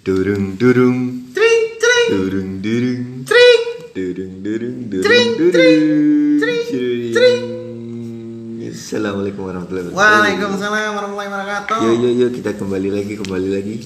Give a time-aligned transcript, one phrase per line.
[0.00, 0.98] Durung durung
[1.34, 3.62] Tring tring durung durung tring.
[3.92, 5.82] durung durung Tring, tring,
[6.38, 7.12] Tring.
[7.12, 7.42] tring.
[8.70, 9.98] Assalamualaikum warahmatullahi wabarakatuh.
[9.98, 11.78] Waalaikumsalam warahmatullahi wabarakatuh.
[11.82, 13.76] Yo yo yo kita kembali lagi kembali lagi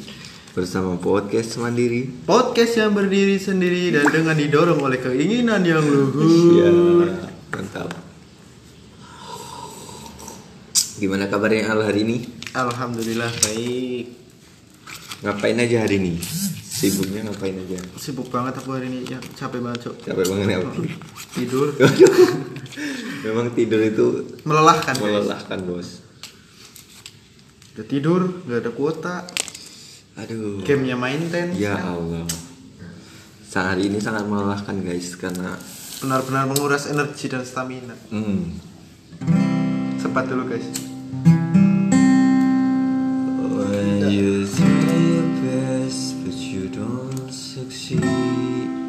[0.52, 2.08] bersama podcast mandiri.
[2.24, 6.24] Podcast yang berdiri sendiri dan dengan didorong oleh keinginan yang luhur.
[6.56, 6.68] Ya
[7.50, 7.90] mantap.
[10.94, 12.16] Gimana kabarnya Al hari ini?
[12.54, 14.23] Alhamdulillah baik.
[15.22, 16.12] Ngapain aja hari ini?
[16.74, 17.78] Sibuknya ngapain aja?
[17.94, 19.94] Sibuk banget aku hari ini ya capek banget cok.
[20.04, 20.58] Capek banget ya.
[21.32, 21.66] Tidur
[23.24, 24.06] Memang tidur itu
[24.42, 24.92] melelahkan.
[24.92, 25.00] guys.
[25.00, 25.88] melelahkan bos.
[27.74, 29.16] Udah tidur nggak ada kuota.
[30.14, 30.60] Aduh.
[30.62, 31.54] Gamenya main ten.
[31.54, 32.26] Ya Allah.
[33.48, 35.54] Saat hari ini sangat melelahkan guys karena
[35.94, 37.94] Benar-benar menguras energi dan stamina.
[38.10, 38.60] hmm,
[39.96, 40.66] Sempat dulu guys.
[43.40, 44.04] When
[46.74, 48.02] don't succeed.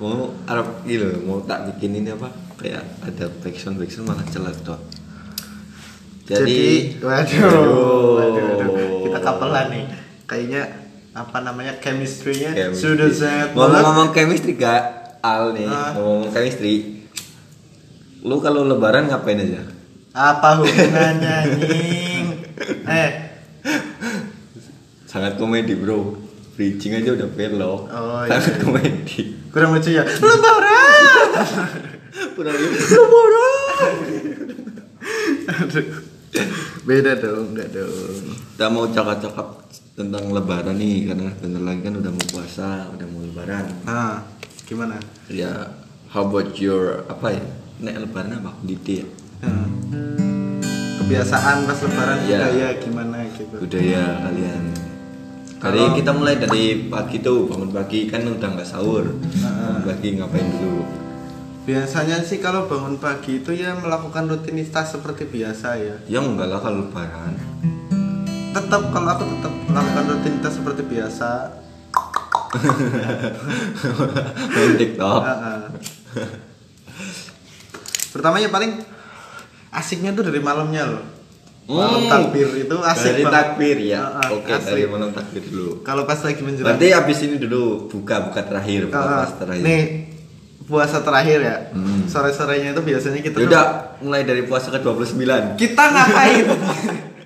[0.00, 4.78] mau Arab gitu mau tak bikin ini apa kayak ada backsound backsound malah celak tuh.
[6.24, 8.14] Jadi, Jadi, waduh, Aduh.
[8.14, 9.02] waduh, waduh.
[9.02, 9.84] kita kapelan nih.
[10.24, 10.62] Kayaknya
[11.10, 12.82] apa namanya chemistry-nya chemistry.
[12.86, 14.82] sudah sangat ngomong-ngomong chemistry gak
[15.20, 15.90] Al nih Ah.
[15.92, 17.02] ngomong chemistry
[18.22, 19.58] lu kalau lebaran ngapain aja
[20.10, 22.24] Apa hubungannya anjing?
[22.86, 23.10] Eh,
[25.10, 26.14] sangat komedi bro
[26.54, 28.62] bridging aja udah belok Oh, iya, sangat iya.
[28.62, 30.04] komedi kurang lucu ya.
[30.06, 31.30] Lebaran.
[32.36, 33.94] kurang lebaran
[35.50, 35.86] Aduh.
[36.80, 38.22] Beda dong, enggak dong.
[38.52, 43.20] kita mau cakap-cakap tentang lebaran nih karena bentar lagi kan udah mau puasa udah mau
[43.20, 44.22] lebaran Nah,
[44.62, 44.96] gimana?
[45.26, 45.74] ya
[46.06, 47.42] how about your apa ya
[47.80, 49.06] nek lebaran apa didi ya
[49.40, 49.66] Nah,
[51.00, 52.38] kebiasaan pas lebaran Iya.
[52.38, 53.54] budaya gimana gitu.
[53.56, 54.62] budaya kalian
[55.60, 60.08] Tadi Kalau- kita mulai dari pagi tuh bangun pagi kan udah nggak sahur bangun pagi
[60.16, 60.82] ngapain dulu
[61.60, 65.94] Biasanya sih kalau bangun pagi itu ya melakukan rutinitas seperti biasa ya.
[66.08, 67.32] ya enggak lah kalau lebaran
[68.50, 71.28] Tetap kalau aku tetap melakukan rutinitas seperti biasa.
[74.50, 75.20] main TikTok.
[78.10, 78.82] Pertama ya paling
[79.70, 81.04] asiknya tuh dari malamnya loh.
[81.70, 82.10] Malam Hmm.
[82.10, 84.68] takbir itu asik dari takbir ya Heeh, oke asik.
[84.68, 88.80] dari malam takbir dulu Kalau pas lagi menjelang berarti abis ini dulu buka buka terakhir
[88.86, 89.18] buka Heeh.
[89.20, 89.84] pas terakhir Nih
[90.62, 91.56] puasa terakhir ya.
[91.70, 92.06] Hmm.
[92.06, 93.66] Sore-sorenya itu biasanya kita Yaudah
[93.98, 96.46] mulai dari puasa ke 29 kita ngapain?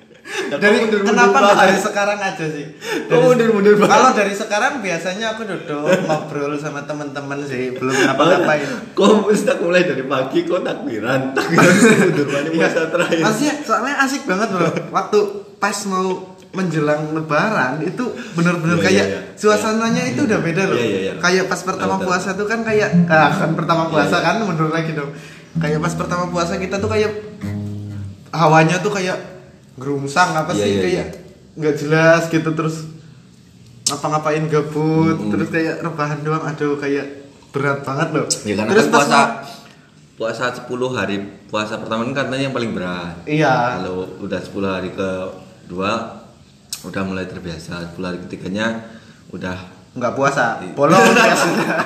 [0.59, 1.65] dari mundur-mundur kenapa nggak banget?
[1.65, 2.67] dari sekarang aja sih?
[3.07, 3.93] Kok mundur-mundur banget?
[3.95, 8.69] Kalau dari sekarang biasanya aku duduk ngobrol sama teman-teman sih, belum ngapa-ngapain.
[8.95, 11.75] Kok mesti mulai dari pagi kok takbiran takbiran
[12.11, 14.73] mundur banyak puasa terakhir Maksudnya soalnya asik banget loh.
[14.91, 15.19] Waktu
[15.59, 19.21] pas mau menjelang lebaran itu bener-bener Iya, kayak iya, iya.
[19.35, 20.79] suasananya itu udah beda loh.
[20.79, 21.13] Iya, iya, iya.
[21.19, 24.27] Kayak pas pertama puasa tuh kan kayak ah, kan pertama Iya, puasa iya.
[24.27, 25.11] kan mundur lagi dong.
[25.59, 27.11] Kayak pas pertama puasa kita tuh kayak
[28.31, 29.34] hawanya tuh kayak
[29.75, 31.07] gerungsang apa Iya, sih iya, kayak
[31.55, 32.77] nggak jelas gitu terus
[33.85, 35.31] ngapa-ngapain gabut Mm-mm.
[35.31, 37.07] terus kayak rebahan doang aduh kayak
[37.51, 38.27] berat banget loh.
[38.43, 39.21] Ya karena terus kan puasa
[40.15, 43.15] puasa 10 hari puasa pertama kan katanya yang paling berat.
[43.25, 43.79] Iya.
[43.79, 45.91] Kalau udah 10 hari kedua
[46.83, 47.93] udah mulai terbiasa.
[47.93, 48.83] 10 hari ketiganya
[49.31, 49.55] udah
[49.93, 50.75] nggak puasa Iya.
[50.75, 51.77] bolong biasanya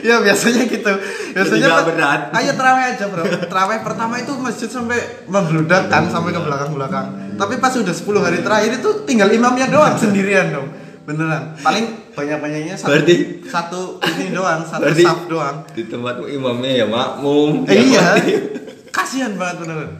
[0.00, 0.92] ya biasanya gitu.
[1.30, 2.20] Biasanya kan- berat.
[2.32, 3.22] ayo terawih aja bro.
[3.24, 8.02] Terawih pertama itu masjid sampai membludak kan sampai ke belakang belakang tapi pas udah 10
[8.18, 10.68] hari terakhir itu tinggal imamnya doang sendirian dong.
[11.04, 11.56] Beneran.
[11.58, 13.80] Paling banyak banyaknya satu Berarti- satu
[14.12, 15.56] ini doang satu Berarti saf doang.
[15.70, 17.62] di tempatmu imamnya ya makmum.
[17.64, 18.38] Eh, ya iya.
[18.96, 19.90] kasihan banget beneran.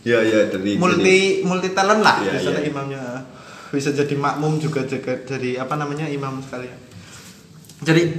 [0.00, 2.70] Ya ya dari multi multi talent lah Iya, biasanya iya.
[2.70, 3.02] imamnya.
[3.68, 6.78] Bisa jadi makmum juga juga jadi apa namanya imam sekalian
[7.84, 8.16] jadi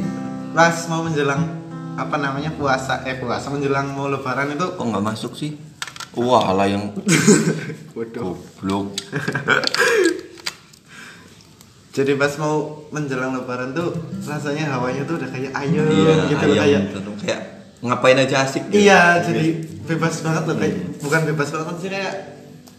[0.51, 1.41] pas mau menjelang
[1.95, 5.55] apa namanya puasa eh puasa menjelang mau lebaran itu kok nggak masuk sih?
[6.15, 6.95] Wah, lah yang
[7.91, 8.95] goblok.
[11.95, 13.91] jadi pas mau menjelang lebaran tuh
[14.21, 17.39] rasanya hawanya tuh udah kayak ayam Iya, gitu ayam, kayak tentu kayak
[17.79, 18.61] ngapain aja asik.
[18.67, 18.81] gitu.
[18.81, 19.43] iya jadi
[19.85, 22.13] bebas banget loh kayak bukan bebas banget sih kayak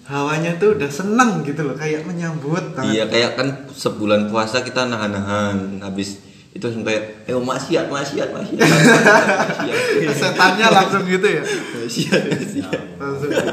[0.05, 2.93] hawanya tuh udah seneng gitu loh kayak menyambut banget.
[2.93, 6.21] Iya kayak kan sebulan puasa kita nahan-nahan habis
[6.57, 8.59] itu langsung kayak eh maksiat maksiat maksiat.
[8.65, 11.43] Maksiat setannya langsung gitu ya?
[11.45, 12.81] Maksiat maksiat.
[12.97, 13.53] Langsung gitu.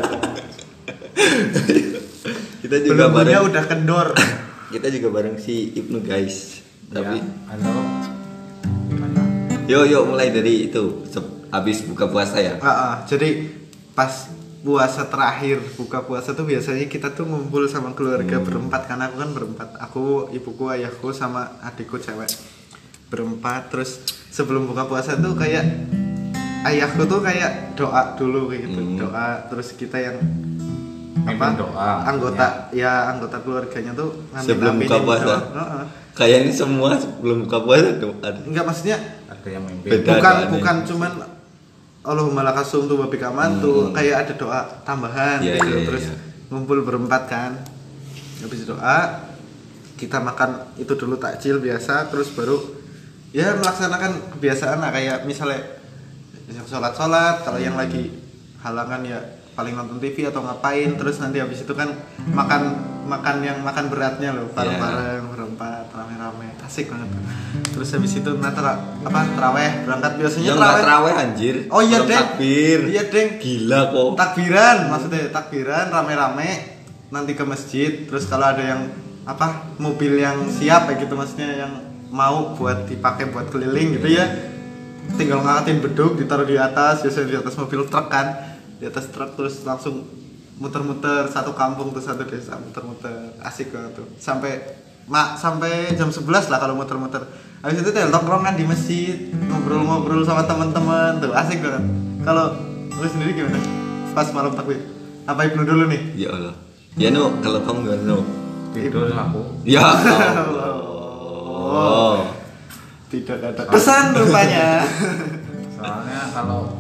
[2.64, 3.44] kita juga belum bareng.
[3.52, 4.08] udah kendor.
[4.72, 7.74] Kita juga bareng si Ibnu guys tapi Ya, halo.
[8.88, 9.22] Gimana?
[9.68, 11.04] Yo yo mulai dari itu.
[11.54, 12.58] Habis buka puasa ya?
[12.64, 13.46] Ah, ah, jadi
[13.94, 14.10] pas
[14.64, 18.46] puasa terakhir buka puasa tuh biasanya kita tuh ngumpul sama keluarga Hmm.
[18.48, 18.90] berempat.
[18.90, 19.70] Karena aku kan berempat.
[19.78, 20.04] Aku
[20.34, 22.32] ibuku ayahku sama adikku cewek
[23.14, 25.62] berempat terus sebelum buka puasa tuh kayak
[26.66, 28.98] ayahku tuh kayak doa dulu kayak gitu Hmm.
[28.98, 30.18] doa terus kita yang
[31.14, 33.08] Mimpin doa, anggota ya.
[33.08, 35.24] anggota keluarganya tuh ngamin- Sebelum buka puasa?
[35.24, 35.40] doa.
[35.56, 35.84] Heeh.
[36.12, 38.44] Kayaknya semua sebelum buka puasa tuh ada.
[38.44, 40.10] enggak maksudnya ada yang mimpin Beda.
[40.10, 40.50] bukan doanya.
[40.52, 41.12] bukan cuman
[42.04, 45.48] Allahumma lakasum tuh babi kamantu kayak ada doa tambahan Hmm.
[45.48, 46.16] Iya, gitu iya, terus iya.
[46.50, 47.52] ngumpul berempat kan
[48.42, 48.98] habis doa
[49.96, 52.60] kita makan itu dulu takjil biasa terus baru
[53.34, 55.60] ya melaksanakan kebiasaan lah kayak misalnya
[56.64, 58.14] sholat sholat kalau yang lagi
[58.62, 59.20] halangan ya
[59.54, 61.94] paling nonton TV atau ngapain terus nanti habis itu kan
[62.26, 62.62] makan
[63.06, 67.10] makan yang makan beratnya loh bareng-bareng berempat rame-rame asik banget
[67.70, 71.56] terus habis itu nanti tra- apa teraweh berangkat biasanya Yang nggak terawih anjir.
[71.70, 72.18] Oh iya, Deng.
[72.18, 72.80] Takbir.
[72.90, 73.30] Iya, Deng.
[73.38, 74.10] Gila kok.
[74.18, 76.50] takbiran maksudnya takbiran rame-rame
[77.14, 78.82] nanti ke masjid terus kalau ada yang
[79.24, 84.30] apa mobil yang siap kayak gitu maksudnya yang mau buat dipakai buat keliling gitu ya.
[85.18, 88.54] Tinggal ngangkatin beduk ditaruh di atas biasanya di atas mobil truk kan.
[88.78, 90.06] Di atas truk terus langsung
[90.62, 93.34] muter-muter satu kampung tuh satu desa muter-muter.
[93.42, 94.08] Asik banget tuh.
[94.22, 94.62] Sampai
[95.10, 97.26] mak sampai jam 11 lah kalau muter-muter.
[97.66, 99.18] Habis itu tuh tongkrongan di masjid
[99.50, 101.34] ngobrol-ngobrol sama teman-teman tuh.
[101.34, 101.84] Asik banget.
[102.22, 102.54] Kalau
[102.94, 103.60] lu sendiri gimana?
[104.14, 104.80] Pas malam takbir.
[105.26, 106.14] Apa ibnu dulu nih?
[106.14, 106.56] Ya Allah.
[106.94, 108.44] Ya no, kalau kamu gimana no?
[108.74, 109.42] tidur aku.
[109.64, 110.63] Ya Allah.
[111.64, 112.18] Oh.
[113.08, 114.84] tidak ada pesan rupanya
[115.76, 116.76] soalnya kalau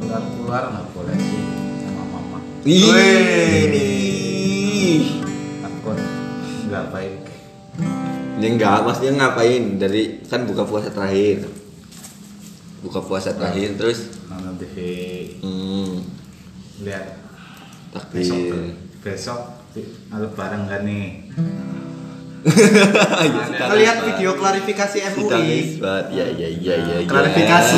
[0.00, 1.42] keluar keluar nggak boleh sih
[1.86, 2.38] sama mama
[2.68, 2.90] Ih.
[5.64, 5.98] takut
[6.68, 7.20] nggak baik
[8.40, 9.76] Ya enggak, maksudnya ngapain?
[9.76, 11.44] Dari kan buka puasa terakhir.
[12.80, 14.76] Buka puasa terakhir terus nonton TV
[15.42, 16.06] hmm,
[16.86, 17.18] lihat
[18.14, 18.64] besok takbir.
[19.02, 19.40] besok
[20.14, 21.26] lebaran kan nih
[22.40, 24.04] Ya, Pak.
[24.08, 25.76] video klarifikasi MUI.
[26.10, 26.74] Ya ya ya ya.
[26.96, 27.04] ya.
[27.04, 27.76] Klarifikasi.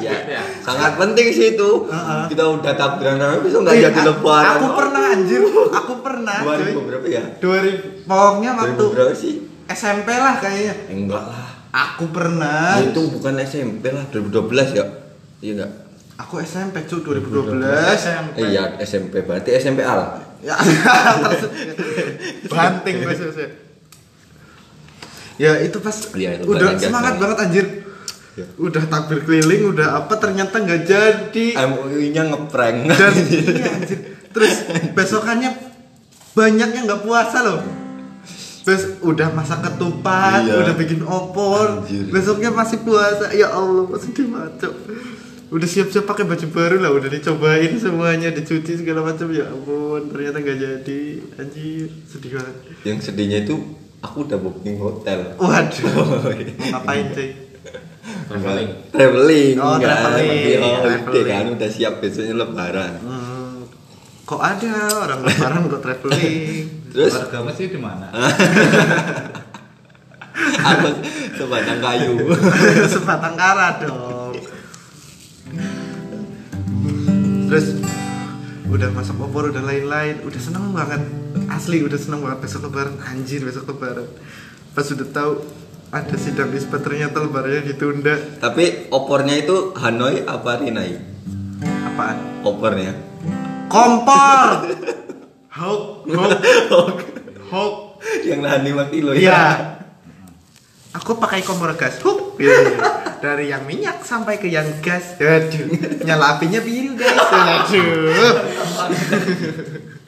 [0.00, 0.40] Ya.
[0.58, 1.70] Sangat penting sih itu.
[1.84, 2.22] Heeh.
[2.28, 4.52] Kita udah takbiran tapi besok enggak Eh, jadi a- lebaran.
[4.56, 7.22] aku pernah anjir aku pernah 2000 cuy berapa ya?
[7.38, 9.34] 2000 pokoknya waktu 2000 berapa sih?
[9.68, 11.46] SMP lah kayaknya Enggak lah.
[11.70, 14.84] aku pernah Ya, itu bukan SMP lah, 2012 ya?
[15.38, 15.72] Iya enggak?
[16.16, 17.64] aku SMP cuy 2012
[17.96, 18.36] SMP.
[18.38, 20.20] Eh, iya SMP berarti SMP lah.
[20.38, 20.56] ya
[22.50, 23.69] banting selesai.
[25.40, 27.38] Ya itu pas Iya, itu udah semangat banget.
[27.40, 27.66] anjir
[28.32, 28.46] Ya.
[28.56, 32.76] udah takbir keliling udah apa ternyata nggak jadi MUI-nya ngeprank.
[32.86, 33.98] dan iya, anjir.
[34.30, 34.54] terus
[34.92, 35.50] besokannya
[36.30, 37.60] banyak yang nggak puasa loh
[38.60, 40.60] Terus udah masak ketupat, Iya.
[40.60, 42.06] udah bikin opor, Anjir.
[42.06, 43.32] besoknya masih puasa.
[43.32, 44.52] Ya Allah, sedih banget.
[44.60, 44.74] Cok.
[45.50, 49.32] Udah siap-siap pakai baju baru lah, udah dicobain semuanya, dicuci segala macam.
[49.32, 51.02] Ya ampun, ternyata nggak jadi.
[51.34, 52.54] Anjir, sedih banget.
[52.84, 53.56] Yang sedihnya itu
[54.00, 55.36] aku udah booking hotel.
[55.36, 57.30] Waduh, ngapain cuy?
[58.26, 59.82] traveling traveling Oh, kan?
[59.82, 61.26] traveling, oh, udah traveling.
[61.28, 62.92] kan udah siap besoknya lebaran.
[63.02, 63.66] Hmm,
[64.24, 66.64] kok ada orang lebaran kok traveling?
[66.90, 68.06] Terus keluarga mesti di mana
[70.62, 70.88] aku
[71.34, 72.14] sebatang kayu.
[72.92, 74.34] sebatang kara dong
[77.46, 77.66] terus
[78.66, 81.02] udah masak opor udah lain-lain udah seneng banget
[81.48, 84.04] asli udah seneng banget besok lebaran anjir besok lebaran
[84.70, 85.32] pas udah tahu
[85.90, 90.94] ada sidang isbat ternyata lebarannya ditunda Tapi opornya itu Hanoi apa Rinai?
[91.60, 92.94] apaan Opornya.
[93.66, 94.70] kompor
[95.58, 96.98] hok hok
[97.48, 97.72] hok
[98.22, 99.42] Yang nahan 5 kilo Iya.
[100.90, 102.00] Aku pakai kompor gas.
[102.00, 102.34] Hup.
[102.34, 102.74] Iya.
[103.20, 105.14] Dari yang minyak sampai ke yang gas.
[105.20, 105.68] Aduh.
[106.02, 107.14] Nyala apinya biru, guys.
[107.14, 108.10] Aduh.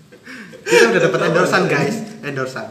[0.73, 1.97] Kita udah dapat endorsan, guys.
[2.25, 2.67] Endorsan.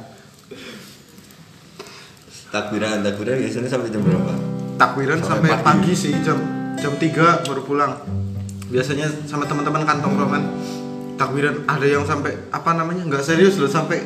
[2.50, 4.34] Takbiran, takbiran biasanya sampai jam berapa?
[4.76, 5.64] Takbiran Sampai sampai, pagi.
[5.64, 5.94] pagi.
[5.94, 6.38] sih jam
[6.76, 7.94] jam 3 baru pulang.
[8.68, 10.44] Biasanya sama teman-teman kantong roman
[11.16, 14.02] takbiran ada yang sampai apa namanya nggak serius loh sampai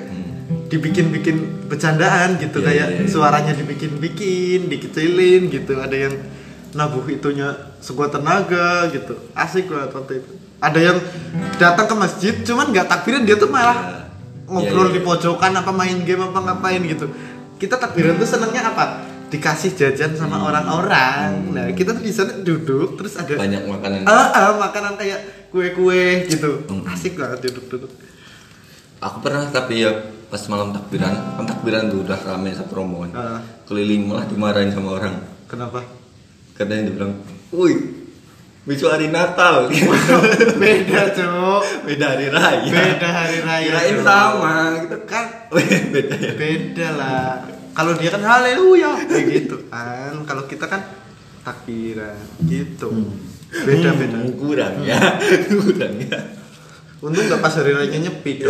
[0.68, 3.08] dibikin-bikin bercandaan gitu Iya, kayak iya, iya.
[3.08, 6.12] suaranya dibikin-bikin dikecilin gitu ada yang
[6.76, 10.98] nabuh itunya sekuat tenaga gitu asik banget waktu itu ada yang
[11.56, 14.06] datang ke masjid cuman nggak takbiran dia tuh malah
[14.46, 14.52] Iya.
[14.52, 14.96] ngobrol Iya, iya.
[14.96, 17.10] di pojokan apa main game apa ngapain gitu
[17.58, 22.94] kita takbiran tuh senangnya apa dikasih jajan sama orang-orang nah kita tuh di sana duduk
[22.96, 24.06] terus ada Banyak makanan.
[24.06, 25.20] ah, ah, makanan kayak
[25.50, 26.86] kue-kue gitu Hmm.
[26.86, 27.90] asik banget duduk-duduk
[28.98, 29.92] Aku pernah tapi ya
[30.26, 33.12] pas malam takbiran, kan takbiran tuh udah rame satu rombongan.
[33.14, 33.40] Ah.
[33.64, 35.20] Keliling malah dimarahin sama orang.
[35.46, 35.84] kenapa
[36.54, 37.14] Katanya dia bilang,
[37.52, 37.76] "Woi,
[38.66, 39.70] besok hari Natal.
[40.62, 41.64] Beda cuk.
[41.86, 42.66] Beda hari raya.
[42.66, 45.26] Beda hari raya kirain sama gitu kan?
[45.94, 46.32] Beda ya.
[46.34, 47.30] Beda lah.
[47.72, 49.06] Kalau dia kan haleluya.
[49.06, 50.26] Kayak gitu kan.
[50.26, 50.82] Kalau kita kan
[51.42, 52.90] takbiran gitu.
[53.56, 55.00] Beda beda Hmm, kurang ya.
[55.48, 56.20] Kurang ya.
[57.00, 58.42] Untung nggak pas hari raya nyepi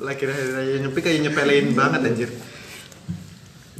[0.00, 2.30] lagi hari raya nyepi kayak nyepelin banget anjir.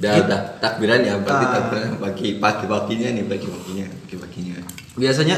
[0.00, 1.52] Udah, udah takbiran ya, berarti Ah.
[1.54, 4.50] takbiran pagi pagi paginya nih pagi paginya pagi paginya.
[5.00, 5.37] Biasanya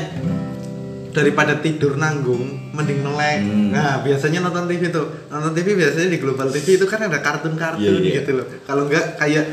[1.12, 3.68] daripada tidur nanggung mending melek Hmm.
[3.68, 7.84] nah biasanya nonton TV tuh nonton TV biasanya di Global TV itu kan ada kartun-kartun
[7.84, 8.14] Iya, iya.
[8.18, 9.44] gitu loh kalau enggak kayak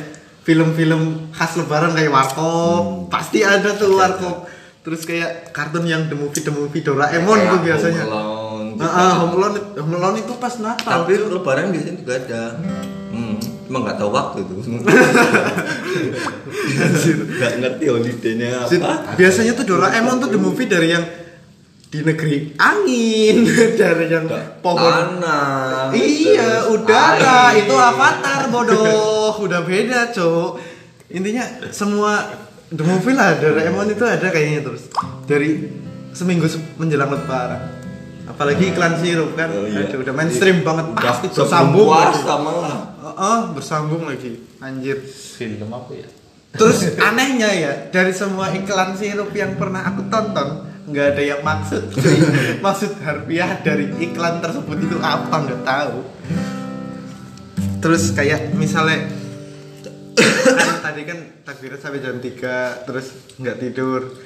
[0.41, 2.17] film-film khas lebaran kayak Hmm.
[2.17, 4.47] Warkop pasti ada tuh Warkop
[4.79, 8.95] terus kayak kartun yang The Movie The Movie Doraemon tuh biasanya Home Alone, Nah, gitu.
[8.97, 12.43] ah, Home Alone, Home Alone itu pas Natal Tapi lebaran biasanya juga ada.
[13.11, 13.35] Hmm,
[13.69, 14.57] cuma nggak tahu waktu tuh.
[17.29, 19.13] Nggak ngerti holidaynya apa.
[19.13, 21.05] biasanya tuh Doraemon tuh The Movie dari yang
[21.85, 23.45] di negeri angin
[23.81, 24.25] dari yang
[24.59, 25.89] pohon Tanah.
[25.89, 27.17] Iya, udara
[27.51, 27.61] air.
[27.61, 29.33] itu avatar bodoh.
[29.39, 30.51] Udah beda, Cok.
[31.09, 32.29] Intinya semua
[32.67, 34.85] the movie lah Doraemon itu ada kayaknya terus
[35.25, 35.65] dari
[36.11, 37.81] seminggu se- menjelang lebaran.
[38.29, 39.89] Apalagi iklan sirup kan, Oh, iya.
[39.89, 41.73] Aduh, udah mainstream banget Udah pasti lagi.
[41.73, 42.77] puasa malah.
[43.09, 45.01] Oh, oh, bersambung lagi, anjir.
[45.09, 46.09] Film apa ya?
[46.53, 51.93] Terus anehnya ya dari semua iklan sirup yang pernah aku tonton nggak ada yang maksud
[51.93, 52.17] cuy.
[52.65, 56.01] maksud harfiah dari iklan tersebut itu apa nggak tahu
[57.77, 59.05] terus kayak misalnya
[60.17, 63.05] kan tadi kan takbiran sampai jam 3 terus
[63.37, 64.17] nggak tidur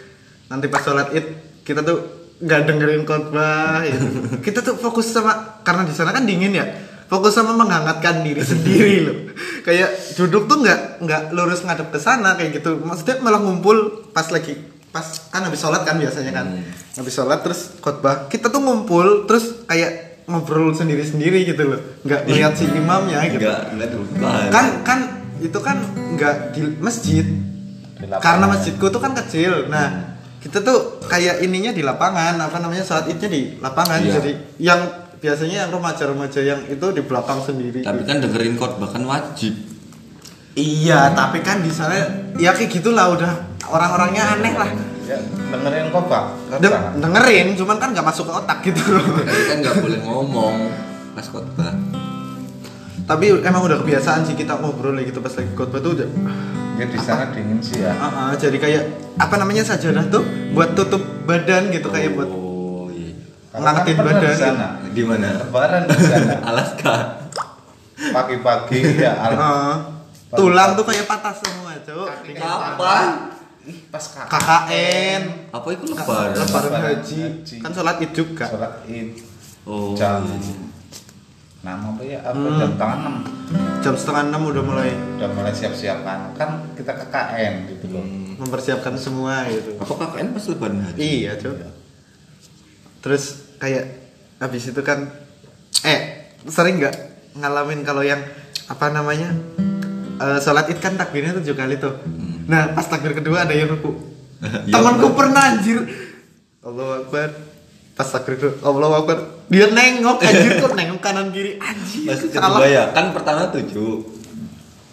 [0.48, 1.28] nanti pas sholat id
[1.68, 2.00] kita tuh
[2.40, 4.00] nggak dengerin khotbah ya.
[4.40, 6.66] kita tuh fokus sama karena di sana kan dingin ya
[7.08, 9.18] fokus sama menghangatkan diri sendiri loh.
[9.64, 12.80] Kayak duduk tuh nggak nggak lurus ngadep ke sana kayak gitu.
[12.84, 14.56] Maksudnya malah ngumpul pas lagi
[14.94, 16.46] pas kan habis sholat kan biasanya kan.
[16.94, 18.30] Habis sholat terus khotbah.
[18.30, 21.82] Kita tuh ngumpul terus kayak ngobrol sendiri sendiri gitu loh.
[22.06, 23.42] Nggak lihat si imamnya gitu.
[23.42, 25.00] Nggak kan kan
[25.42, 25.82] itu kan
[26.16, 27.26] nggak di masjid.
[27.26, 28.22] Di lapangan.
[28.22, 29.68] karena masjidku tuh kan kecil.
[29.68, 32.38] Nah kita tuh kayak ininya di lapangan.
[32.38, 32.86] Apa namanya?
[32.86, 33.98] Saat idnya di lapangan.
[33.98, 34.14] Iya.
[34.22, 34.32] jadi
[34.62, 34.82] yang
[35.24, 39.56] biasanya yang remaja-remaja yang itu di belakang sendiri Tapi kan dengerin khotbah kan wajib.
[40.54, 41.96] iya tapi kan di sana
[42.36, 43.32] ya kayak gitulah udah
[43.66, 44.70] orang-orangnya aneh lah
[45.04, 45.20] Ya,
[45.52, 46.24] dengerin kok pak.
[46.60, 50.56] Den- dengerin cuman kan nggak masuk ke otak gitu loh kan nggak boleh ngomong
[51.12, 51.76] pas khotbah.
[53.04, 56.08] tapi emang udah kebiasaan sih kita ngobrol gitu pas lagi khotbah tuh udah
[56.74, 57.94] Ya di sana dingin sih ya.
[57.94, 58.84] Ah, ah, jadi kayak
[59.16, 62.34] apa namanya sajadah tuh buat tutup badan gitu kayak buat Oh iya.
[62.34, 62.43] Karena
[63.54, 64.68] Ngangkatin kan pernah badan Di sana.
[64.90, 65.28] Di mana?
[65.38, 66.34] Lebaran di sana.
[66.50, 66.96] Alaska.
[67.94, 69.14] Pagi-pagi ya.
[69.24, 69.76] al- Ah,
[70.34, 72.10] tulang tuh kayak patah semua, Cuk.
[72.34, 73.30] Kapan?
[73.88, 74.06] Pas.
[74.28, 76.34] KKN, Apa itu lebaran?
[76.36, 77.20] lebaran haji.
[77.22, 77.56] haji.
[77.62, 78.46] Kan sholat Id juga.
[78.46, 79.14] Sholat id
[79.64, 79.96] Oh.
[79.96, 80.20] jam
[81.64, 82.60] nama apa ya apa Hmm.
[82.60, 83.16] jam setengah enam
[83.80, 88.36] Jam setengah enam udah mulai udah mulai siap-siap kan kan kita KKN gitu loh Hmm.
[88.36, 89.80] mempersiapkan semua gitu.
[89.80, 91.00] Apa KKN pas lebaran haji?
[91.00, 91.56] Iya, Cuk.
[93.00, 93.86] Terus kayak
[94.38, 95.08] habis itu kan
[95.82, 96.00] eh
[96.44, 96.96] sering nggak
[97.34, 98.20] ngalamin kalau yang
[98.68, 99.32] apa namanya
[100.20, 101.96] eh, sholat id kan takbirnya tujuh kali tuh.
[102.44, 103.92] Nah pas takbir kedua ada yang ruku.
[104.68, 105.88] Ya Temanku pernah anjir.
[106.60, 107.32] Allah Akbar.
[107.96, 109.18] Pas takbir kedua, Allah Akbar.
[109.48, 112.12] Dia nengok anjir kok nengok kanan kiri anjir.
[112.12, 112.60] Masuk salah.
[112.68, 112.92] ya?
[112.92, 114.04] Kan pertama tujuh.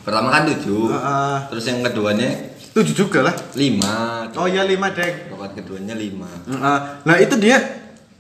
[0.07, 0.95] Pertama kan tujuh.
[0.95, 1.37] Heeh.
[1.51, 2.31] Terus yang keduanya
[2.71, 3.35] Tujuh juga lah.
[3.59, 4.31] lima.
[4.39, 5.35] Oh iya lima dek.
[5.35, 6.31] Rokat keduanya lima.
[6.47, 6.79] Heeh.
[7.03, 7.59] Nah itu dia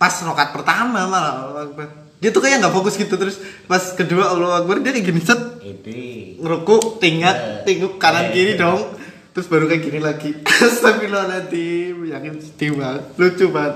[0.00, 1.88] pas rokat pertama malah Allah Akbar.
[2.20, 5.36] Dia tuh kayak nggak fokus gitu terus pas kedua Allah Akbar dia kayak gini set.
[5.60, 8.32] Ide ngerukuk tingkat tinguk kanan Eh.
[8.32, 8.96] kiri dong.
[9.30, 10.30] Terus baru kayak gini lagi.
[10.64, 13.02] Astagfirullahaladzim yakin sedih banget.
[13.14, 13.74] Lucu banget.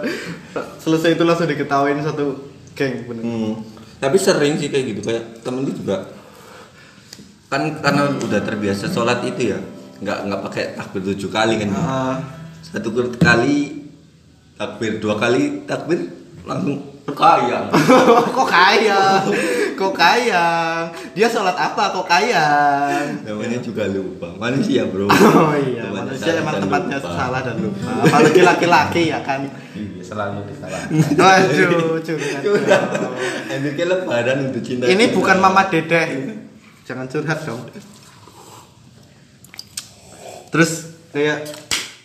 [0.81, 2.41] Selesai itu langsung diketawain satu
[2.73, 3.23] geng bener.
[3.23, 3.55] Hmm.
[4.01, 6.09] Tapi sering sih kayak gitu kayak temen lu juga.
[7.47, 9.59] Kan karena udah terbiasa sholat itu ya
[10.01, 12.17] nggak nggak pakai takbir tujuh kali kan Ah.
[12.65, 13.84] satu kali
[14.55, 16.11] takbir dua kali takbir
[16.45, 17.69] langsung kaya
[18.37, 19.21] kok kaya
[19.77, 20.45] kok kaya
[21.13, 21.93] dia sholat apa?
[21.93, 22.45] Kok kaya
[23.23, 24.33] namanya juga lupa.
[24.41, 25.07] Manusia bro.
[25.13, 27.11] Oh iya Tempatnya manusia emang tempatnya lupa.
[27.13, 27.91] salah dan lupa.
[28.09, 29.47] Apalagi laki-laki ya kan?
[29.77, 30.91] Iya selalu disalahkan.
[31.21, 32.43] Waduh curhat.
[33.53, 36.41] Endingnya lebaran untuk cinta ini bukan mama dedeh
[36.89, 37.63] jangan curhat dong.
[40.51, 40.73] Terus
[41.13, 41.64] kayak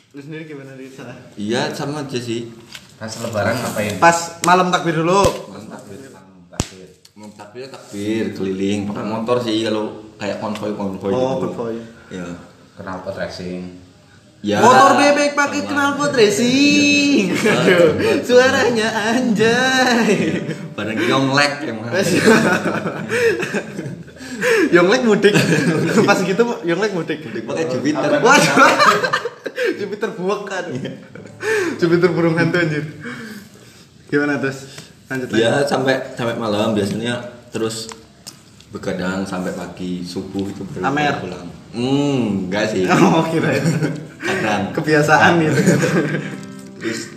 [0.10, 2.50] lu sendiri gimana di sana iya sama aja sih
[2.98, 5.22] pas lebaran ngapain pas malam takbir dulu
[5.70, 6.10] takbir
[6.50, 11.76] takbir mau takbir takbir keliling pakai motor sih kalau kayak konvoy konvoy oh gitu konvoy
[12.10, 12.26] ya
[12.74, 13.78] kenapa racing
[14.40, 14.64] Ya.
[14.64, 16.00] Motor bebek pakai Sama.
[16.00, 17.28] knalpot racing.
[17.44, 17.60] Ya.
[17.60, 20.16] Aduh, Suaranya anjay.
[20.80, 22.00] bareng yonglek yang mana
[24.72, 25.36] Yonglek mudik.
[26.08, 27.20] Pas gitu Yonglek mudik.
[27.20, 29.19] pakai Jupiter Waduh.
[29.80, 30.66] Jupiter buak kan.
[31.80, 32.84] Jupiter burung hantu anjir.
[34.12, 34.76] Gimana terus?
[35.10, 35.42] Lanjut lagi.
[35.42, 37.18] ya sampai sampai malam biasanya
[37.50, 37.90] terus
[38.70, 41.18] begadang sampai pagi subuh itu baru Amer.
[41.18, 43.58] pulang hmm enggak sih Oh, kira
[44.22, 45.62] kadang kebiasaan gitu
[46.78, 47.10] terus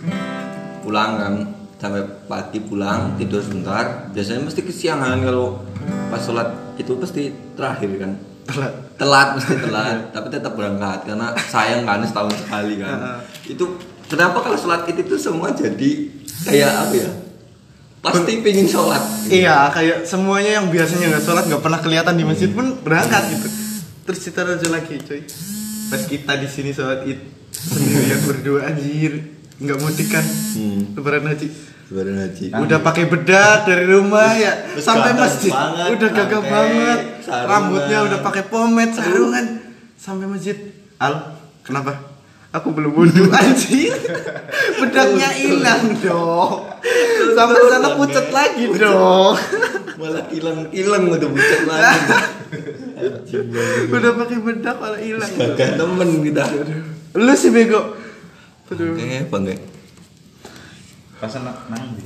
[0.81, 1.33] pulang kan
[1.77, 5.61] sampai pagi pulang tidur sebentar biasanya mesti kesiangan kalau
[6.09, 6.49] pas sholat
[6.81, 8.11] itu pasti terakhir kan
[8.43, 8.73] Telat.
[8.99, 13.65] telat mesti telat tapi tetap berangkat karena sayang kan setahun sekali kan itu
[14.07, 15.91] kenapa kalau sholat itu tuh semua jadi
[16.43, 17.09] kayak apa ya
[18.03, 18.99] pasti pingin sholat
[19.31, 23.47] Iya, kayak semuanya yang biasanya nggak sholat nggak pernah kelihatan di masjid pun berangkat gitu.
[24.03, 25.23] Terus kita aja lagi, coy.
[25.87, 27.23] Pas kita di sini sholat id
[27.55, 30.25] sendirian berdua anjir, nggak mudik kan?
[30.53, 30.93] Hmm.
[30.93, 31.47] Lebaran haji.
[31.83, 35.51] Lebaran haji Udah pakai bedak dari rumah ya, Terus sampai masjid.
[35.51, 36.99] banget, udah gagah banget.
[37.21, 37.47] sarungan.
[37.47, 39.45] Rambutnya udah pakai pomade, sarungan.
[39.95, 40.57] Sampai masjid.
[40.97, 41.13] Al,
[41.61, 42.11] kenapa?
[42.51, 43.93] Aku belum wudhu anjir.
[44.77, 46.69] Bedaknya hilang dong.
[47.33, 49.33] Sampai sana pucat lagi dong.
[49.93, 52.17] malah hilang hilang udah bucat lagi
[53.89, 55.31] Udah pakai bedak malah hilang.
[55.57, 56.43] temen kita
[57.13, 58.02] Lu sih bego.
[58.63, 59.55] Oke bangga
[61.19, 62.03] Pas anak nang di.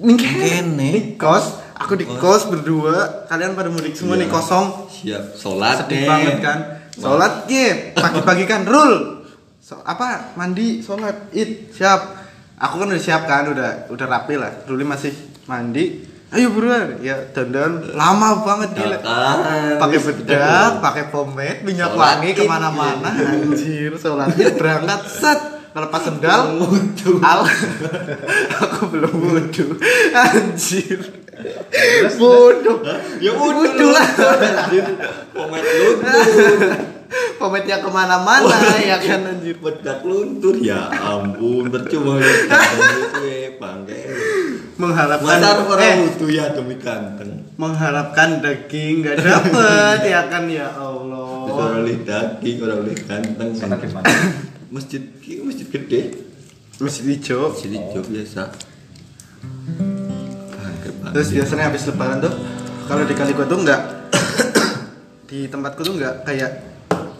[0.00, 0.92] Nih Kene.
[0.92, 4.24] Di kos, aku di kos berdua, kalian pada mudik semua Iya.
[4.24, 4.66] nih kosong.
[4.90, 6.08] siap sholat Sedih deh.
[6.08, 6.58] banget kan.
[6.92, 9.24] Sholat ye, pagi-pagi kan rul.
[9.60, 12.20] So, apa mandi sholat id siap.
[12.60, 14.52] Aku kan udah siap kan, udah udah rapi lah.
[14.68, 15.12] Ruli masih
[15.48, 16.04] mandi.
[16.30, 18.98] Ayo buruan, ya dandan lama banget gila.
[19.80, 23.08] Pakai bedak, pakai pomade, minyak wangi ke mana-mana.
[23.10, 26.40] Anjir, sholat berangkat set ngelepas sendal?
[27.22, 27.40] Al
[28.62, 29.78] aku belum wudhu
[30.14, 31.00] anjir.
[32.18, 32.78] Bodoh
[33.22, 34.06] ya wudhu lah.
[35.32, 36.22] Pomet luntur.
[37.10, 39.56] Pomade yang ke mana-mana ya kan anjir.
[39.58, 40.58] Bedak luntur.
[40.58, 42.18] Ya ampun percuma.
[42.18, 44.00] Ya itu ya bangke
[44.80, 47.30] mengharapkan masa orang eh, butuh ya demi ganteng.
[47.60, 51.44] Mengharapkan daging nggak dapet ya kan ya Allah.
[51.44, 53.50] Orang oleh daging orang oleh ganteng?
[54.70, 56.02] masjid ki masjid gede.
[56.78, 57.52] Masjid hijau.
[57.52, 58.00] Masjid hijau.
[58.06, 58.42] Biasa.
[60.50, 62.34] Bangke bangke terus biasanya habis lebaran tuh
[62.86, 63.80] kalau di kali gua tuh nggak
[65.28, 66.50] di tempatku tuh nggak kayak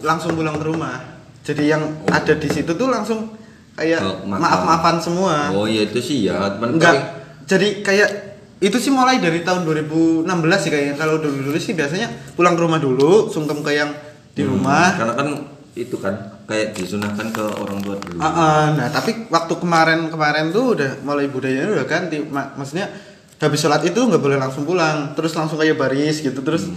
[0.01, 0.97] langsung pulang ke rumah.
[1.41, 3.33] Jadi yang ada di situ tuh langsung
[3.75, 5.51] kayak Oh, maaf maafan semua.
[5.51, 6.55] Oh iya itu sih ya.
[6.55, 6.95] Teman Enggak.
[7.49, 8.09] Jadi kayak
[8.61, 10.29] itu sih mulai dari tahun 2016
[10.61, 10.95] sih kayaknya.
[10.95, 13.91] Kalau dulu dulu sih biasanya pulang ke rumah dulu, sungkem ke yang
[14.31, 14.95] di rumah.
[14.95, 15.27] karena kan
[15.75, 20.75] itu kan kayak disunahkan ke orang tua dulu Ah, ah, nah, tapi waktu kemarin-kemarin tuh
[20.75, 22.19] udah mulai budayanya udah ganti.
[22.21, 22.91] Ma- maksudnya
[23.37, 26.67] habis sholat itu nggak boleh langsung pulang, terus langsung kayak baris gitu, terus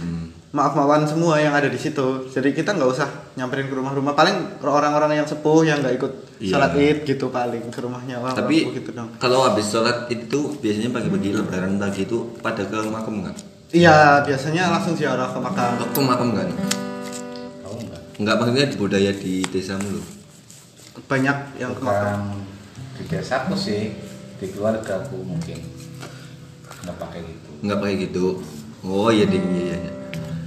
[0.49, 2.25] maaf maafan semua yang ada di situ.
[2.25, 4.15] Jadi kita nggak usah nyamperin ke rumah-rumah.
[4.15, 6.51] Paling orang-orang yang sepuh yang nggak ikut Iya.
[6.51, 9.07] sholat id gitu paling ke rumahnya orang tapi gitu dong.
[9.15, 13.35] kalau habis sholat itu biasanya pagi-pagi lebaran pagi itu pada ke makam nggak
[13.71, 15.79] Iya, biasanya langsung ziarah ke makam.
[15.79, 16.84] ke makam Tahu
[18.15, 18.23] enggak?
[18.23, 20.05] nggak maksudnya di budaya di desamu loh
[21.05, 21.75] banyak yang.
[21.75, 22.21] Bukan
[22.95, 23.91] di desaku sih,
[24.39, 25.59] di keluarga aku mungkin
[26.85, 27.49] nggak pakai gitu.
[27.65, 28.25] nggak pakai gitu
[28.85, 29.93] oh iya ding iya iya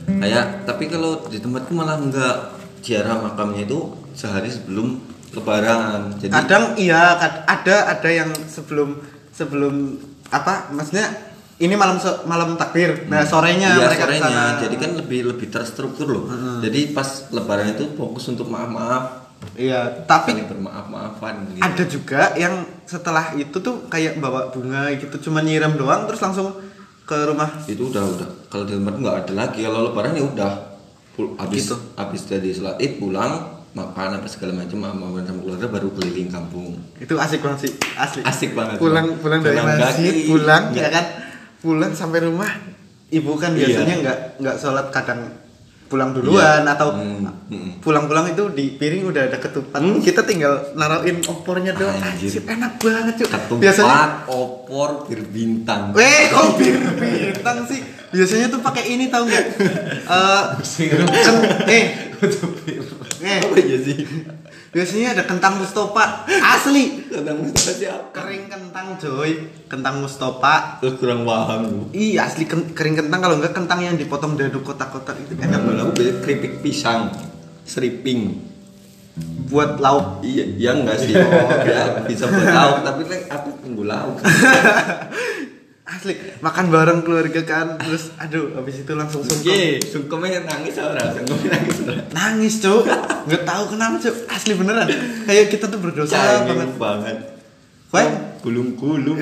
[0.06, 2.36] kayak tapi kalau di tempatku malah nggak
[2.80, 5.02] ziarah makamnya itu sehari sebelum
[5.34, 8.96] lebaran jadi Kadang iya, kad- ada ada yang sebelum
[9.28, 10.00] sebelum
[10.32, 10.72] apa?
[10.72, 11.04] Maksudnya
[11.58, 13.06] ini malam so- malam takbir.
[13.06, 14.20] Nah, sorenya Iya, mereka sorenya.
[14.20, 14.58] ke sana.
[14.58, 16.24] jadi kan lebih lebih terstruktur loh
[16.58, 19.04] jadi pas lebaran itu fokus untuk maaf maaf
[19.54, 21.58] iya, tapi bermaaf maafan gitu.
[21.60, 26.54] ada juga yang setelah itu tuh kayak bawa bunga gitu cuma nyiram doang terus langsung
[27.00, 30.52] ke rumah itu udah udah kalau di tempat nggak ada lagi kalau lebaran ya udah
[31.36, 31.76] habis Gitu.
[31.94, 33.32] habis dari sholat id pulang
[33.70, 38.20] makan apa segala macam makan sama keluarga baru keliling kampung itu asik banget sih asli
[38.22, 38.76] Asik banget.
[38.76, 40.78] pulang pulang dari Jalan masjid pulang Nggak.
[40.78, 41.04] ya kan
[41.58, 42.50] pulang sampai rumah
[43.08, 43.60] ibu kan Iya.
[43.64, 45.20] biasanya nggak nggak sholat kadang
[45.84, 46.70] pulang duluan Iya.
[46.70, 47.70] atau Hmm, hmm.
[47.80, 49.98] pulang-pulang itu di piring udah ada ketupat Hmm.
[49.98, 52.28] kita tinggal naruhin opornya doang Anjir.
[52.28, 57.80] anjir enak banget cuy ketupat biasanya opor bir bintang Weh, kok bir bintang sih?
[58.08, 59.44] Biasanya tuh pakai ini tahu nggak?
[60.08, 61.84] Eh, ken- eh,
[63.20, 63.98] eh, apa ya sih
[64.68, 67.08] biasanya ada kentang mustopa asli.
[67.08, 69.30] kadang Mustafa siapa Kering kentang coy,
[69.64, 70.76] kentang mustopa.
[70.78, 75.32] terus kurang paham Iya asli kering kentang kalau enggak kentang yang dipotong dadu kotak-kotak itu
[75.34, 75.80] enak Enggak banget.
[75.80, 77.08] aku beli keripik pisang
[77.62, 78.44] seriping
[79.46, 81.10] buat lauk Iya, ya enggak sih.
[81.10, 84.20] Oh, ya bisa buat lauk, tapi kan aku tunggu lauk.
[85.88, 86.12] asli
[86.44, 89.48] makan bareng keluarga kan terus aduh habis itu langsung sungkem.
[89.48, 92.04] Oke, sungkemnya nangis orang, sungkemnya nangis orang.
[92.12, 92.84] nangis cuk.
[93.24, 94.16] Nggak tahu kenapa cuk.
[94.28, 94.84] Asli beneran.
[95.24, 96.76] Kayak kita tuh berdosa banget.
[96.76, 97.16] banget.
[97.88, 98.04] Wah,
[98.44, 99.18] Gulung-gulung.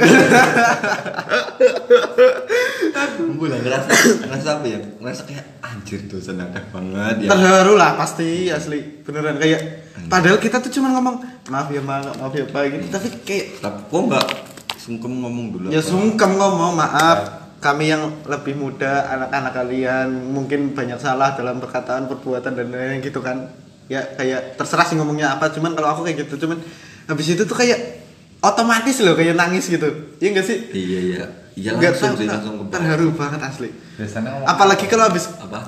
[3.39, 3.91] Bulan ngerasa
[4.27, 4.79] ngerasa apa ya?
[5.01, 7.29] Ngerasa kayak anjir tuh senang banget ya.
[7.31, 9.07] terharu lah pasti asli.
[9.07, 12.91] Beneran kayak padahal kita tuh cuma ngomong maaf ya ma maaf ya pak gitu.
[12.91, 14.56] Tapi kayak Tapi kok enggak
[14.87, 15.67] sungkem ngomong dulu?
[15.69, 15.89] ya apa?
[15.89, 17.19] sungkem ngomong maaf
[17.57, 23.19] kami yang lebih muda anak-anak kalian mungkin banyak salah dalam perkataan perbuatan dan lain-lain gitu
[23.19, 23.51] kan
[23.87, 26.63] ya kayak terserah sih ngomongnya apa cuman kalau aku kayak gitu cuman
[27.05, 28.07] habis itu tuh kayak
[28.39, 31.25] otomatis loh kayak nangis gitu ya enggak sih Iya iya.
[31.57, 32.75] Iya Nggak langsung tahu, sih langsung ke bawah.
[32.77, 35.61] terharu banget asli Biasanya ngomong apalagi kalau habis Apa?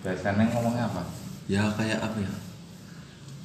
[0.00, 1.02] biasanya ngomongnya apa?
[1.44, 2.32] Ya kayak apa ya?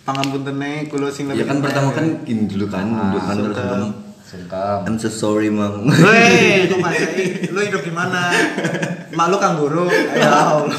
[0.05, 4.04] pangapuntennya kulo sing Ya kan pertama kan gini dulu kan, dulu kan terus
[4.35, 4.79] Sungkem.
[4.83, 5.87] I'm so sorry mang.
[5.87, 7.47] Hei, kok masai?
[7.47, 8.35] Lu hidup di mana?
[9.09, 9.87] Mak lu kangguru.
[9.87, 10.75] Ya Allah.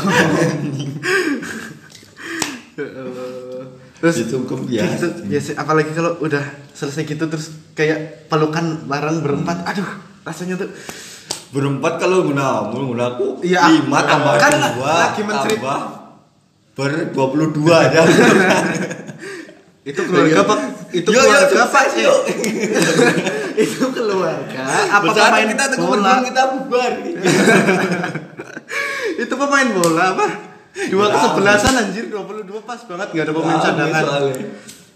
[2.77, 3.65] Ya Allah.
[3.97, 4.93] Terus Disungkem kayak biasa.
[4.93, 9.65] gitu, biasa apalagi kalau udah selesai gitu terus kayak pelukan bareng berempat.
[9.65, 9.89] Aduh,
[10.23, 10.69] rasanya tuh
[11.47, 13.71] Berempat kalau guna guna aku Iya.
[13.73, 15.81] lima tambah Kan dua lagi mencerit- tambah
[16.77, 18.03] ber 22 aja.
[19.89, 20.55] itu keluarga apa?
[20.89, 21.81] Itu Yo, yo, keluarga sukses, apa?
[21.97, 22.15] yo.
[23.65, 26.13] itu keluarga apa Bersama pemain kita tuh bola?
[26.23, 26.93] kita bubar.
[29.17, 30.27] itu pemain bola apa?
[30.87, 34.03] Dua Ya, kesebelasan anjir 22 pas banget nggak ada pemain cadangan.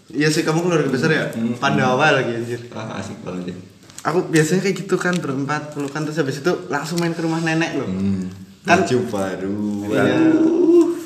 [0.07, 1.25] Iya sih kamu keluarga besar ya?
[1.31, 1.57] Hmm.
[1.57, 2.59] Pandawa lagi anjir.
[2.71, 3.55] Ah, asik banget ya.
[4.03, 7.75] Aku biasanya kayak gitu kan berempat pelukan terus habis itu langsung main ke rumah nenek
[7.75, 7.87] loh.
[7.87, 8.29] Hmm.
[8.61, 9.61] Kan- Baju baru.
[9.89, 10.15] Iya.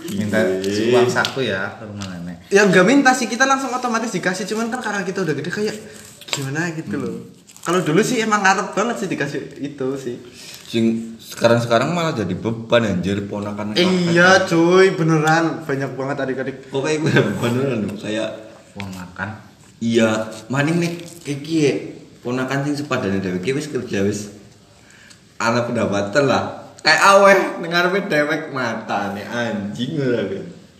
[0.06, 0.40] Minta
[0.92, 2.15] uang saku ya ke rumah.
[2.54, 5.76] Ya nggak minta sih kita langsung otomatis dikasih cuman kan karena kita udah gede kayak
[6.30, 7.16] gimana gitu loh.
[7.66, 10.16] Kalau dulu sih emang ngarep banget sih dikasih itu sih.
[10.66, 13.74] Sing sekarang-sekarang malah jadi beban anjir ponakan.
[13.74, 16.56] Iya cuy beneran banyak banget adik-adik.
[16.70, 18.30] Kok kayak gue beneran dong kayak
[18.76, 19.30] Uang makan.
[19.80, 21.78] iya maning nih kayak
[22.20, 24.34] ponakan sing sepadane dhewe ki wis kerja wis
[25.38, 30.24] ana pendapatan lah kayak aweh ngarepe dewek mata nih anjing ora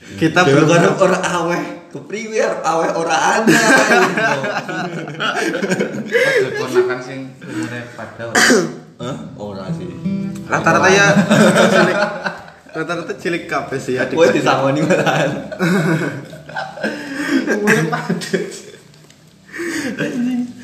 [0.06, 3.56] Kita dewek belum- kan ora aweh kepriwe arep aweh ora ada
[6.38, 8.30] Oh, ponakan sing umurnya pada
[8.98, 9.18] Hah?
[9.36, 9.90] ora sih
[10.46, 11.08] Rata-rata ya
[12.70, 14.14] rata-rata cilik kabeh sih adik.
[14.14, 15.32] Kowe disangoni malahan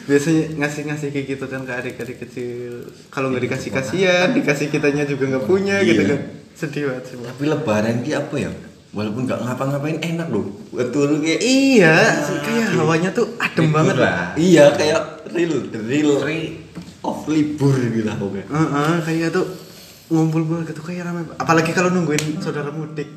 [0.04, 2.74] Biasanya ngasih-ngasih kayak gitu kan ke adik-adik kecil.
[3.08, 6.12] Kalau nggak dikasih kasihan, dikasih kitanya juga nggak punya gitu Iya.
[6.12, 6.20] kan.
[6.52, 7.16] Sedih banget sih.
[7.18, 8.52] Tapi lebaran ki apa ya
[8.92, 13.96] walaupun nggak ngapa-ngapain enak loh betul kayak Iya, sih, kayak hawanya tuh adem Libur banget
[13.98, 14.36] lah.
[14.36, 15.00] iya kayak
[15.32, 16.60] real the real Free.
[17.02, 19.48] of libur gitu lah pokoknya Heeh, kayak tuh
[20.08, 21.24] ngumpul keluarga tuh kayak rame.
[21.36, 23.08] Apalagi kalau nungguin saudara mudik.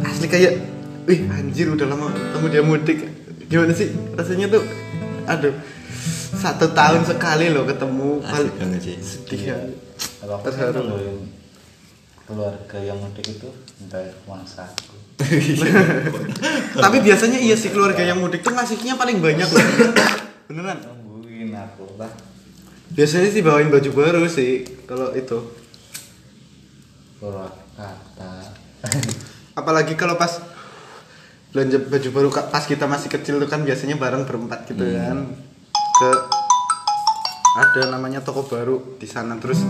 [0.00, 0.54] Asli kayak,
[1.02, 2.98] wih anjir udah lama ketemu dia mudik.
[3.44, 4.62] Gimana sih rasanya tuh?
[5.26, 5.50] Aduh,
[6.32, 8.22] satu tahun sekali loh ketemu.
[8.22, 9.58] asik banget sih Sedih ya.
[10.22, 11.10] Terharu.
[12.22, 13.50] keluarga yang mudik itu
[16.84, 19.66] Tapi biasanya iya sih keluarga yang mudik tuh ngasihnya paling banyak loh.
[20.48, 20.78] Beneran.
[20.84, 22.12] Nungguin aku lah.
[22.92, 25.38] Biasanya sih bawain baju baru sih kalau itu.
[27.76, 28.32] Kata.
[29.56, 30.40] Apalagi kalau pas
[31.50, 35.36] belanja baju baru pas kita masih kecil tuh kan biasanya bareng berempat gitu kan.
[36.00, 36.10] Ke
[37.50, 39.64] ada namanya toko baru di sana terus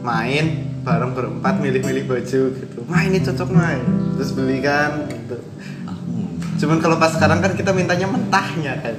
[0.00, 2.78] main bareng berempat milih-milih baju gitu.
[2.84, 3.82] Wah ini cocok main.
[4.14, 5.36] Terus beli kan gitu.
[6.56, 8.96] Cuman kalau pas sekarang kan kita mintanya mentahnya kan.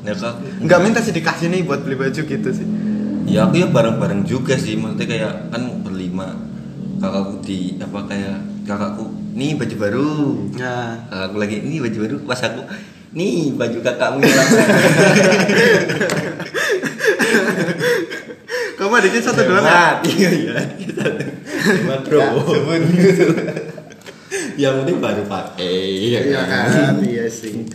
[0.00, 2.66] Kak, Nggak minta sih dikasih nih buat beli baju gitu sih.
[3.28, 6.34] ya aku ya bareng-bareng juga sih maksudnya kayak kan berlima
[6.98, 10.10] kakakku di apa kayak kakakku nih baju baru
[10.58, 12.60] Nah, kakakku lagi nih baju baru pas aku
[13.12, 14.22] nih baju kakakmu
[18.90, 20.02] kamu adiknya satu doang ya?
[20.02, 20.54] Iya iya
[21.62, 22.18] Hemat, bro
[24.58, 27.70] yang penting baru pakai ya Iya kan, iya sih.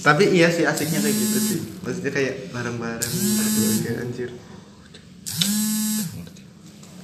[0.00, 1.60] Tapi iya sih asiknya kayak gitu sih.
[1.84, 4.30] Maksudnya kayak bareng-bareng keluarga anjir.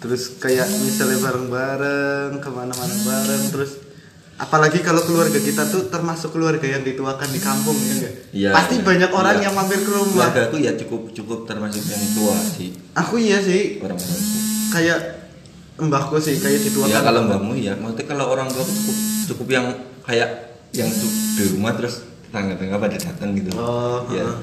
[0.01, 3.84] Terus kayak misalnya bareng-bareng ke mana-mana bareng terus
[4.37, 8.13] apalagi kalau keluarga kita tuh termasuk keluarga yang dituakan di kampung ya enggak?
[8.31, 8.51] Iya.
[8.51, 9.45] Pasti banyak orang Iya.
[9.45, 10.11] yang mampir ke rumah.
[10.27, 14.21] keluarga aku ya cukup cukup termasuk yang tua sih Aku iya sih orang-orang
[14.69, 14.99] kayak
[15.77, 16.89] mbahku sih kayak dituakan.
[16.89, 19.67] ya kalau mbakmu ya maksudnya kalau orang tua cukup cukup yang
[20.03, 20.31] kayak
[20.71, 20.91] yang
[21.33, 24.39] di rumah terus tetangga-tetangga pada datang gitu Oh, ya heeh.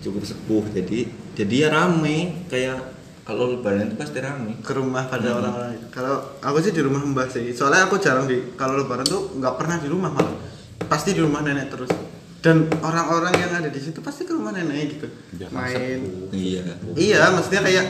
[0.00, 2.78] cukup sepuh jadi jadi ya rame kayak
[3.22, 5.38] kalau lebaran itu pasti rame ke rumah pada Hmm.
[5.38, 5.86] orang-orang itu.
[5.88, 7.50] Kalau aku sih di rumah mbah sih.
[7.50, 10.34] Soalnya aku jarang di kalau lebaran tuh nggak pernah di rumah malah.
[10.84, 11.90] Pasti di rumah nenek terus.
[12.38, 15.06] Dan orang-orang yang ada di situ pasti ke rumah nenek gitu.
[15.36, 16.02] Ya, Main.
[16.30, 17.86] iya Iya, maksudnya kayak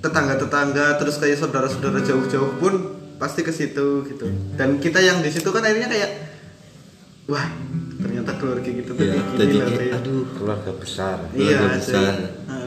[0.00, 2.72] tetangga-tetangga terus kayak saudara-saudara jauh-jauh pun
[3.16, 4.26] pasti ke situ gitu.
[4.54, 6.10] Dan kita yang di situ kan akhirnya kayak
[7.24, 7.46] wah,
[7.96, 11.68] ternyata keluarga gitu tuh ya, kayak gini jadi kayak, kayak- aduh keluarga besar Iya, keluarga
[11.74, 12.12] besar.
[12.12, 12.63] jadi, heeh.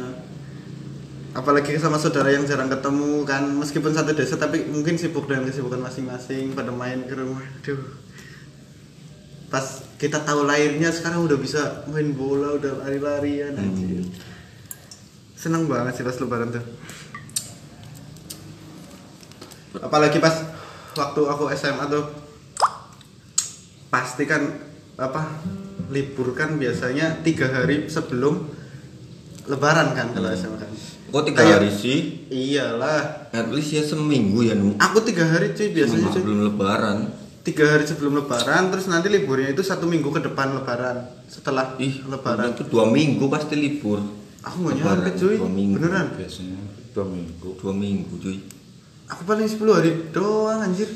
[1.37, 5.85] Apalagi sama saudara yang jarang ketemu kan meskipun satu desa tapi mungkin sibuk dengan kesibukan
[5.85, 7.45] masing-masing pada main ke rumah.
[7.61, 7.77] Aduh.
[9.53, 14.01] Pas kita tahu lahirnya sekarang udah bisa main bola, udah lari-larian anjir.
[15.37, 16.65] Seneng banget sih pas lebaran tuh.
[19.77, 20.33] Apalagi pas
[20.97, 22.05] waktu aku SMA tuh
[23.93, 24.41] pasti kan
[24.97, 25.21] apa
[25.93, 28.41] libur kan biasanya tiga hari sebelum
[29.45, 30.71] lebaran kan kalau SMA kan
[31.07, 31.97] kok tiga Kayak- hari sih?
[32.27, 33.29] Iyalah.
[33.29, 36.15] At least ya seminggu ya nu aku tiga hari cuy biasanya cuy.
[36.15, 36.97] sebelum lebaran.
[37.41, 41.07] Tiga hari sebelum lebaran terus nanti liburnya itu satu minggu ke depan lebaran.
[41.25, 42.51] Setelah ih lebaran.
[42.51, 44.03] itu dua minggu pasti libur.
[44.41, 45.35] Aku nggak Lebaran, nyampe cuy.
[45.35, 46.07] dua minggu beneran?
[46.13, 46.59] biasanya.
[46.91, 47.49] Dua minggu.
[47.57, 48.37] Dua minggu cuy.
[49.07, 50.91] Aku paling 10 hari doang anjir.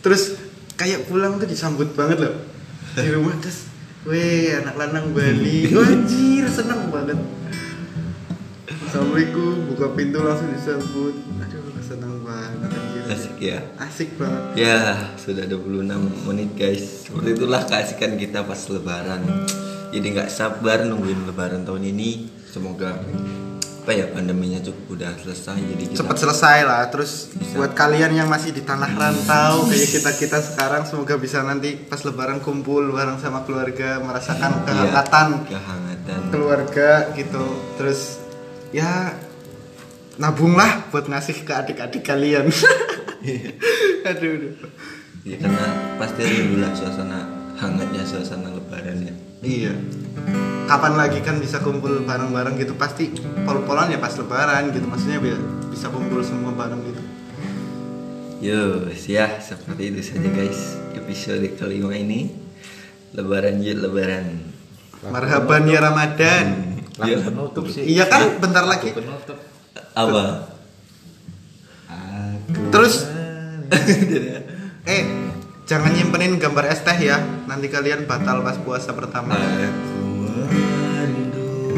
[0.00, 0.34] Terus
[0.74, 2.34] kayak pulang tuh disambut banget loh.
[2.92, 3.70] Di rumah terus
[4.02, 5.70] weh anak lanang Bali.
[5.72, 7.14] Anjir seneng banget
[8.92, 15.48] Assalamualaikum buka pintu langsung disambut aduh seneng banget anjir asik ya asik banget Ya, sudah
[15.48, 17.08] 26 menit guys.
[17.08, 19.24] Seperti itulah keasikan kita pas lebaran.
[19.96, 22.28] Jadi nggak sabar nungguin lebaran tahun ini.
[22.44, 23.00] Semoga
[23.80, 27.58] apa ya pandeminya cukup udah selesai jadi kita cepat selesai lah terus Bisa.
[27.58, 31.98] buat kalian yang masih di tanah rantau kayak kita kita sekarang semoga bisa nanti pas
[32.06, 36.20] lebaran kumpul bareng sama keluarga merasakan Iya, kehangatan kehangatan.
[36.30, 37.42] keluarga gitu
[37.74, 38.21] terus
[38.72, 39.12] ya
[40.16, 42.48] nabunglah buat ngasih ke adik-adik kalian
[44.08, 44.54] aduh, aduh.
[45.22, 47.22] Ya karena pasti rindu lah suasana
[47.54, 49.14] hangatnya suasana lebaran ya.
[49.44, 49.72] iya
[50.66, 53.14] kapan lagi kan bisa kumpul bareng-bareng gitu pasti
[53.46, 55.38] pol-polan ya pas lebaran gitu maksudnya biar
[55.70, 57.02] bisa kumpul semua bareng gitu
[58.42, 62.26] Yo, ya seperti itu saja guys episode kelima ini.
[63.14, 64.50] Lebaran yuk lebaran.
[65.14, 67.18] marhaban ya ramadan lagu Iya.
[67.24, 68.90] penutup sih Iya kan, bentar Lagu lagi.
[68.92, 69.38] penutup
[69.92, 70.22] Apa?
[72.68, 72.94] Terus
[74.92, 75.02] eh
[75.64, 77.16] jangan nyimpenin gambar es teh ya.
[77.48, 79.36] Nanti kalian batal pas puasa pertama.
[79.36, 81.72] Aku merindu.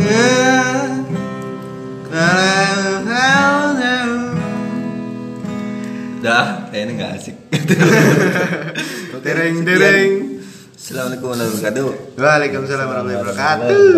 [6.24, 7.36] Dah, kayaknya nggak asik.
[9.24, 10.12] Dereng dereng.
[10.74, 12.16] Assalamualaikum warahmatullahi wabarakatuh.
[12.16, 13.94] Waalaikumsalam warahmatullahi wabarakatuh.